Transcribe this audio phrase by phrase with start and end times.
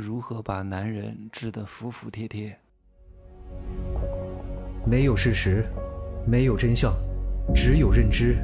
[0.00, 2.58] 如何把男人治得服服帖帖？
[4.86, 5.62] 没有事实，
[6.26, 6.90] 没有真相，
[7.54, 8.38] 只有认知，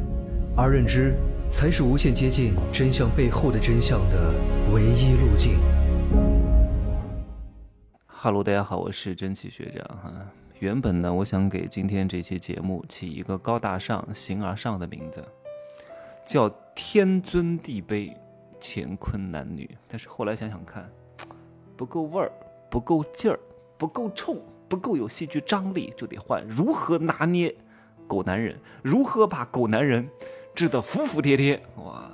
[0.55, 1.15] 而认知
[1.49, 4.35] 才是无限接近真相背后的真相的
[4.71, 5.59] 唯一路径。
[8.07, 10.13] 哈喽，大家好，我是真奇学长哈。
[10.59, 15.27] 原本呢，我想给今天这期节目起一个高大上、形而上的名字，
[16.23, 18.15] 叫“天尊地卑，
[18.61, 19.71] 乾坤男女”。
[19.89, 20.87] 但是后来想想看。
[21.77, 22.33] 不够味儿，
[22.71, 23.39] 不够劲儿，
[23.77, 26.43] 不够冲，不够有戏剧张力，就得换。
[26.49, 27.55] 如何拿捏
[28.07, 28.59] 狗男人？
[28.83, 30.09] 如何把狗男人
[30.55, 31.61] 治得服服帖帖？
[31.85, 32.11] 哇，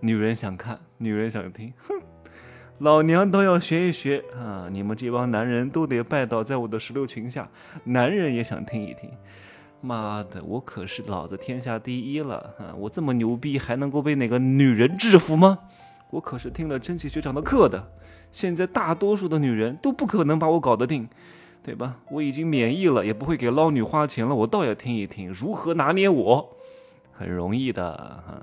[0.00, 1.94] 女人想看，女人想听，哼，
[2.78, 4.68] 老娘倒要学一学啊！
[4.70, 7.48] 你们这帮男人都得拜倒在我的石榴裙下，
[7.84, 9.10] 男人也想听一听。
[9.80, 12.74] 妈的，我可是老子天下第一了啊！
[12.76, 15.58] 我这么牛逼，还能够被哪个女人制服吗？
[16.10, 17.92] 我可是听了真气学长的课的。
[18.30, 21.08] 现在大多数的女人都不可能把我搞得定，
[21.62, 21.96] 对吧？
[22.10, 24.34] 我已经免疫了，也不会给捞女花钱了。
[24.34, 26.56] 我倒要听一听如何拿捏我，
[27.12, 27.96] 很容易的
[28.26, 28.42] 哈。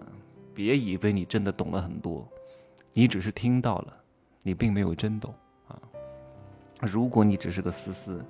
[0.53, 2.28] 别以为你真的懂了很多，
[2.94, 3.94] 你只是听到了，
[4.44, 5.34] 你并没有真懂
[5.68, 5.75] 啊。
[6.81, 8.23] 如果你只是个思思，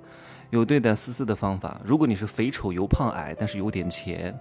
[0.50, 4.36] 有对待思思的方法；如果你是肥丑又胖矮，但是有点钱，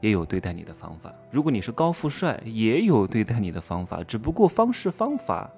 [0.00, 5.50] 也有对待你的方法；如果你是高富帅，也有对待你的方法，只不过方式方法。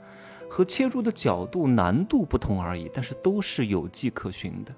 [0.49, 4.73] 和切入的角度难度不同而已，但是都是有迹可循的。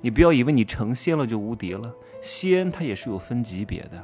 [0.00, 4.00] 你不要以为你成仙了就无敌了，仙它也是有分级别的，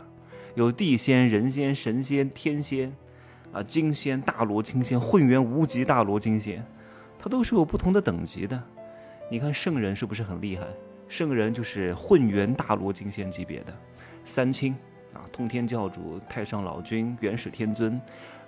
[0.56, 2.92] 有地仙、人仙、神仙、天仙，
[3.52, 6.66] 啊，金仙、大罗金仙、混元无极大罗金仙，
[7.16, 8.60] 它都是有不同的等级的。
[9.30, 10.66] 你看圣人是不是很厉害？
[11.08, 13.74] 圣人就是混元大罗金仙级别的，
[14.24, 14.74] 三清
[15.12, 18.00] 啊，通天教主、太上老君、元始天尊。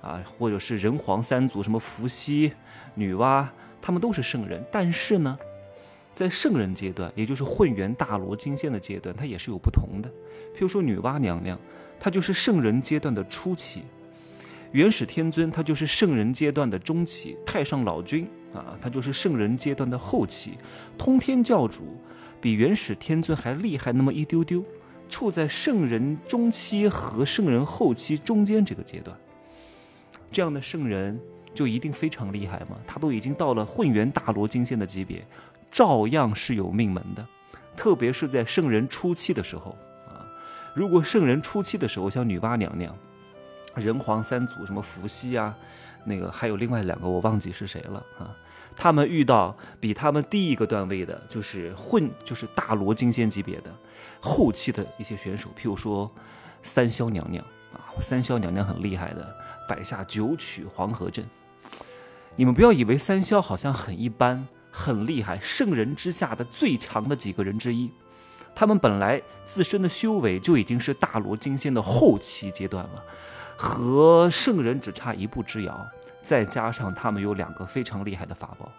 [0.03, 2.51] 啊，或者是人皇三祖，什么伏羲、
[2.95, 3.47] 女娲，
[3.83, 4.65] 他们都是圣人。
[4.73, 5.39] 但是呢，
[6.15, 10.09] 在圣人阶段，也就是混元大罗金仙的阶段，它也是有不同的。
[10.55, 11.59] 譬如说女娲娘娘，
[11.99, 13.81] 她就是圣人阶段的初期；
[14.73, 20.53] 元始天尊，他就是圣人阶段的中期；太上老君啊，他就是圣人阶段的后期；
[20.97, 22.01] 通天教主
[22.41, 24.65] 比元始天尊还厉害那么一丢丢，
[25.09, 29.17] 处在圣人中期和圣人后期中间这个阶段。
[30.33, 31.21] 这样的圣人
[31.53, 32.79] 就一定非常厉害吗？
[32.87, 35.27] 他都已经到了混元大罗金仙的级别，
[35.71, 37.27] 照样是有命门的。
[37.77, 39.77] 特别是在圣人初期的时候
[40.07, 40.27] 啊，
[40.75, 42.95] 如果圣人初期的时候，像女娲娘娘、
[43.75, 45.57] 人皇三祖什么伏羲啊，
[46.05, 48.35] 那个还有另外两个我忘记是谁了啊，
[48.77, 53.71] 他们遇到比他们第一个段位的，就是混就是大罗金仙级别的
[54.21, 56.11] 后期的一些选手，譬如说
[56.63, 57.45] 三霄娘娘。
[57.73, 59.33] 啊，三霄娘娘很厉害的，
[59.69, 61.25] 摆下九曲黄河阵。
[62.35, 67.89] 你们不要以为三霄好像很一般，很厉害，圣人之下的最强的几个人之一。
[68.57, 73.05] 他们本来自身的修为就已经是大罗金仙的后期阶段了，
[73.63, 75.87] 和圣人只差一步之遥。
[76.23, 78.71] 再加上他们有两个非常厉害的法宝。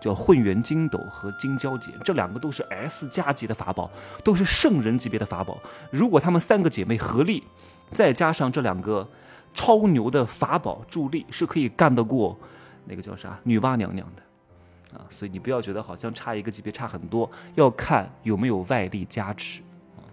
[0.00, 3.90] 叫混元金斗和金蛟解，这两个都是 S 加级的法宝，
[4.22, 5.58] 都是圣人级别的法宝。
[5.90, 7.42] 如果她们三个姐妹合力，
[7.90, 9.08] 再加上这两个
[9.54, 12.38] 超牛的法宝助力，是可以干得过
[12.84, 15.06] 那个叫啥女娲娘娘的啊！
[15.08, 19.62] 所以你不要觉得好像差一个级别差很多，要看有没有外力加持
[19.96, 20.04] 啊。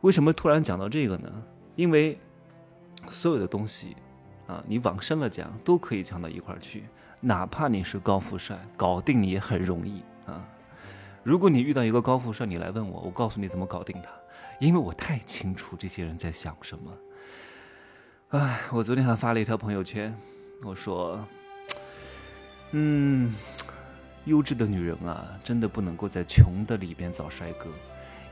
[0.00, 1.30] 为什么突然讲到这个呢？
[1.76, 2.18] 因为
[3.08, 3.96] 所有的东西
[4.46, 6.84] 啊，你往深了讲，都可以讲到一块儿去。
[7.20, 10.44] 哪怕你是高富帅，搞定你也很容易啊！
[11.22, 14.10] 如果你遇到一个高富帅，你来问我，我告诉你怎么搞定他，
[14.58, 16.92] 因为我太清楚这些人在想什么。
[18.30, 20.12] 哎，我昨天还发了一条朋友圈，
[20.64, 21.24] 我说
[22.72, 23.32] ：“嗯，
[24.24, 27.70] 优质的女人啊，真的不能够在穷的里边找帅哥，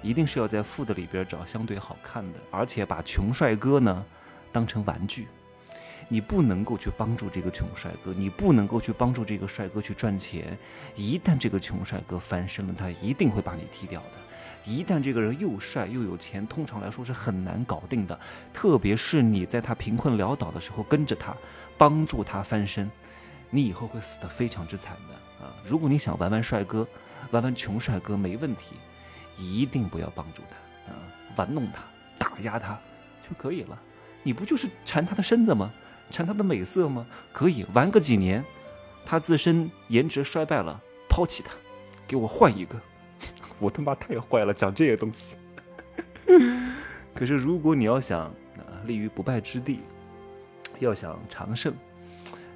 [0.02, 4.04] 一定是要在富的里边找相对好看的，而且把穷帅哥呢
[4.52, 5.26] 当成玩具。”
[6.12, 10.58] 你不能够去帮助这个穷帅哥，你不能够去帮助这个帅哥去赚钱。
[10.96, 14.08] 一旦这个穷帅哥翻身了，他一定会把你踢掉的。
[14.64, 18.18] 一旦这个人又帅又有钱，通常来说是很难搞定的。
[18.52, 21.32] 特别是你在他贫困潦倒的时候跟着他，
[21.78, 22.90] 帮助他翻身，
[23.48, 25.54] 你以后会死得非常之惨的啊！
[25.64, 26.84] 如果你想玩玩帅哥，
[27.30, 28.74] 玩玩穷帅哥没问题，
[29.38, 30.98] 一定不要帮助他啊，
[31.36, 31.84] 玩弄他，
[32.18, 32.76] 打压他
[33.22, 33.80] 就可以了。
[34.22, 35.72] 你不就是馋他的身子吗？
[36.10, 37.06] 馋他的美色吗？
[37.32, 38.44] 可以玩个几年，
[39.06, 41.52] 他自身颜值衰败了，抛弃他，
[42.06, 42.80] 给我换一个。
[43.58, 45.36] 我他妈太坏了，讲这些东西。
[47.14, 48.22] 可是如果你要想
[48.56, 49.80] 啊立于不败之地，
[50.78, 51.74] 要想长胜，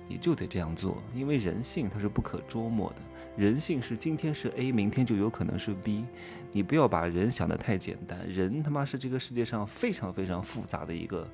[0.08, 2.96] 你就得这样做，因为人性它是不可捉摸的，
[3.36, 6.04] 人性是今天是 A，明天就有可能是 B，
[6.52, 11.28] 你不要把人想得太简单，人他妈是这个世界上非常非常复杂的一个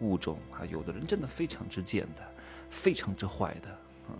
[0.00, 2.22] 物种啊，有的人真的非常之贱的，
[2.68, 3.68] 非常之坏的
[4.08, 4.14] 啊，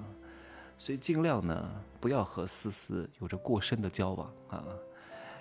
[0.76, 4.64] 所以尽量呢不要和思思有着过深的交往啊，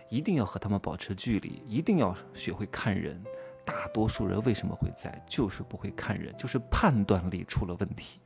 [0.10, 3.20] 一定要和他们保持距离，一定要学会看人。
[3.66, 8.20] 大多数人为什么会在，就是不会看人，就是判断力出了问题。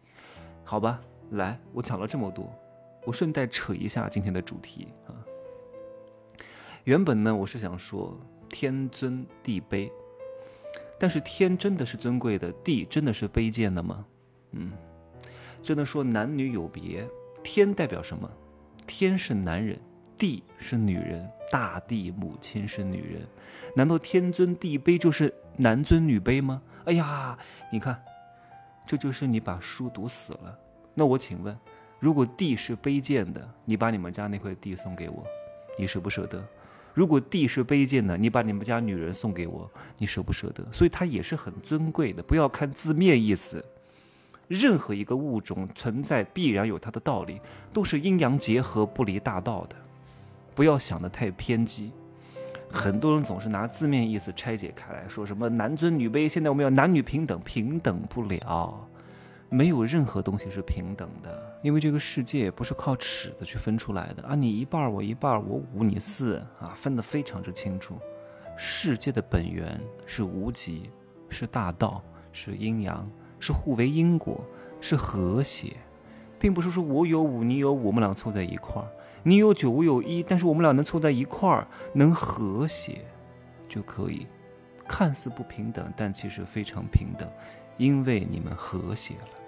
[0.64, 1.02] 好吧，
[1.32, 2.50] 来，我讲了这么多，
[3.06, 5.16] 我顺带扯一下今天的主题啊。
[6.84, 8.18] 原本呢，我是想说
[8.50, 9.92] 天尊地卑，
[11.00, 14.06] 但是天真的是尊贵的，地真的是卑贱的吗？
[14.52, 14.72] 嗯，
[15.62, 17.08] 真的说男女有别，
[17.44, 18.30] 天代表什么？
[18.86, 19.80] 天是男人，
[20.18, 23.28] 地是女人，大地母亲是女人，
[23.76, 26.62] 难道天尊地卑就是男尊女卑吗？
[26.86, 27.38] 哎呀，
[27.72, 28.04] 你看。
[28.86, 30.60] 这就是你把书读死了。
[30.94, 31.58] 那我请问，
[32.04, 35.24] 如果地是卑贱的，你把你们家那块地送给我，
[35.78, 36.44] 你舍不舍得？
[36.94, 40.70] 如果地是卑贱的，你把你们家女人送给我，你舍不舍得？
[40.70, 42.22] 所以它也是很尊贵的。
[42.22, 43.64] 不要看字面意思，
[44.50, 47.40] 任何一个物种存在必然有它的道理，
[47.72, 49.76] 都是阴阳结合不离大道的。
[50.54, 51.90] 不要想的太偏激。
[52.70, 58.90] 很多人总是拿字面意思拆解开来说什么男尊女卑，现在我们要男女平等，平等不了，
[59.54, 68.00] 没有任何东西是平等的，因为这个世界不是靠尺子去分出来的啊，你一半我一半，我五你四啊，分得非常之清楚。
[68.58, 70.90] 世界的本源是无极，
[71.30, 72.02] 是大道，
[72.32, 73.08] 是阴阳，
[73.40, 74.44] 是互为因果，
[74.82, 75.78] 是和谐，
[76.40, 78.88] 并不是说我有五你有五，我们俩凑在一块儿。
[79.22, 83.06] 你有九，我有一，但是我们俩能凑在一块儿，能和谐，
[83.70, 84.26] 就可以。
[84.88, 87.30] 看似不平等，但其实非常平等，
[87.78, 89.43] 因为你们和谐了。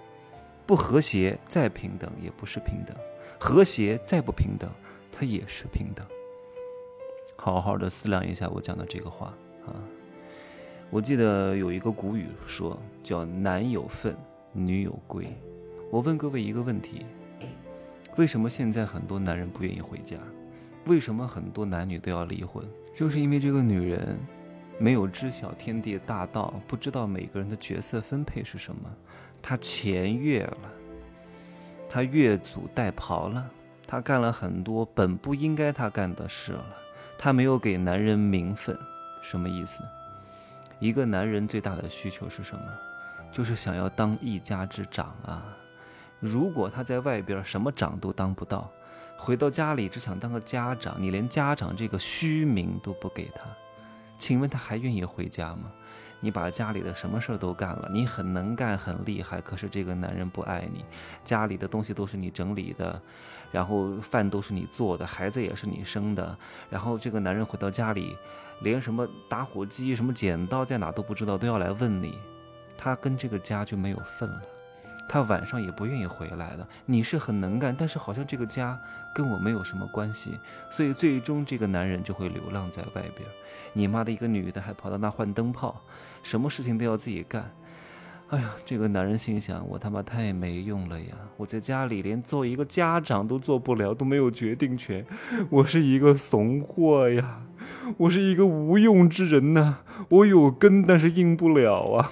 [0.66, 2.96] 不和谐再平等也不是平等，
[3.38, 4.68] 和谐再不平等，
[5.12, 6.04] 它也是平等。
[7.36, 9.32] 好好的思量一下我讲的这个话
[9.64, 9.70] 啊！
[10.90, 14.16] 我记得有一个古语说叫“男有分，
[14.52, 15.26] 女有归”。
[15.90, 17.06] 我问各位一个问题。
[18.16, 20.16] 为什么现在很多男人不愿意回家？
[20.86, 22.64] 为什么很多男女都要离婚？
[22.94, 24.18] 就是因为这个女人
[24.78, 28.82] 没有知晓天地大道，不知道每个人的角色分配是什么。
[29.40, 30.58] 他前越了，
[31.88, 33.48] 他越俎代庖了，
[33.86, 36.64] 他干了很多本不应该他干的事了。
[37.18, 38.78] 他没有给男人名分，
[39.22, 39.82] 什么意思？
[40.78, 42.62] 一个男人最大的需求是什么？
[43.32, 45.42] 就是想要当一家之长啊。
[46.20, 48.70] 如果他在外边什么长都当不到，
[49.16, 53.42] 回到家里只想当个家长，你连家长这个虚名都不给他，
[54.18, 55.72] 请问他还愿意回家吗？
[56.18, 60.82] 你把家里的什么事儿都干了，你很能干很厉害，可是这个男人不爱你，
[61.22, 63.00] 家里的东西都是你整理的，
[63.52, 66.36] 然后饭都是你做的，孩子也是你生的，
[66.70, 68.16] 然后这个男人回到家里，
[68.60, 72.18] 连什么打火机、什么剪刀在哪都不知道，都要来问你，
[72.78, 74.42] 他跟这个家就没有份了。
[75.08, 76.66] 他晚上也不愿意回来了。
[76.84, 78.78] 你是很能干，但是好像这个家
[79.14, 80.38] 跟我没有什么关系，
[80.70, 83.28] 所以最终这个男人就会流浪在外边。
[83.72, 85.80] 你妈的一个女的还跑到那换灯泡，
[86.22, 87.50] 什么事情都要自己干。
[88.28, 91.14] 哎呀，这个男人心想：我他妈太没用了呀！
[91.36, 95.06] 我在家里连做一个家长都做不了，都没有决定权，
[95.48, 97.42] 我是一个怂货呀！
[97.98, 99.76] 我是一个无用之人呐！
[100.08, 102.10] 我有根，但是硬不了啊！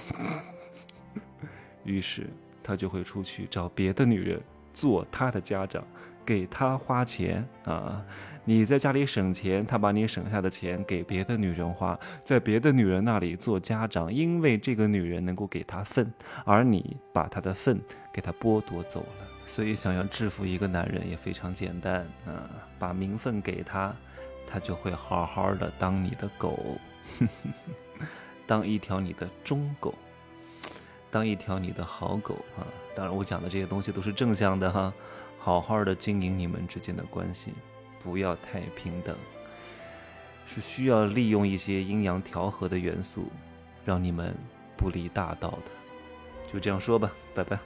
[1.83, 2.29] 于是。
[2.65, 4.41] 他就会出去找别的女人
[4.73, 5.85] 做他的家长，
[6.25, 8.03] 给他花钱啊！
[8.43, 16.11] 你在家里省钱，他把你省下的钱给别的女人花，在别的女人那里做家长，因为这个女人能够给他份，
[16.43, 17.79] 而你把他的份
[18.11, 19.27] 给他剥夺走了。
[19.45, 22.49] 所以，想要制服一个男人也非常简单啊！
[22.79, 23.95] 把名分给他，
[24.47, 26.59] 他就会好好的当你的狗，
[28.47, 29.93] 当一条你的忠狗。
[31.15, 32.67] 当一条你的好狗啊！
[32.93, 34.93] 当然，我讲的这些东西都是正向的哈。
[35.39, 37.53] 好好的经营你们之间的关系，
[38.03, 39.15] 不要太平等，
[40.45, 43.31] 是需要利用一些阴阳调和的元素，
[43.85, 44.35] 让你们
[44.75, 46.51] 不离大道的。
[46.51, 47.57] 就这样说吧，拜拜。